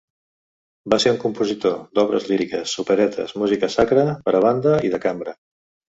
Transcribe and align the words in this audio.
Va 0.93 0.97
ser 1.03 1.11
un 1.15 1.19
compositor 1.23 1.75
d'obres 1.99 2.25
líriques, 2.31 2.73
operetes, 2.85 3.35
música 3.45 3.69
sacra, 3.77 4.07
per 4.27 4.35
a 4.41 4.45
banda 4.47 4.75
i 4.89 4.93
de 4.97 5.03
cambra. 5.05 5.37